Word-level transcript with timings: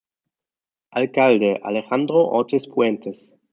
Alcalde: 0.93 1.59
Alejandro 1.63 2.25
Ortiz 2.29 2.67
Puentes 2.67 3.31